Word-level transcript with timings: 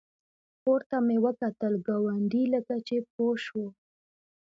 پورته 0.61 0.97
مې 1.05 1.17
وکتل، 1.25 1.73
ګاونډي 1.87 2.43
لکه 2.53 2.75
چې 2.87 2.95
پوه 3.13 3.35
شو. 3.45 3.65